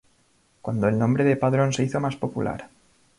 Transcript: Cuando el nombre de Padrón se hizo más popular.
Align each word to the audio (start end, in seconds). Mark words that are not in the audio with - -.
Cuando 0.63 0.87
el 0.87 0.97
nombre 0.97 1.23
de 1.23 1.35
Padrón 1.35 1.73
se 1.73 1.83
hizo 1.83 1.99
más 1.99 2.15
popular. 2.15 2.67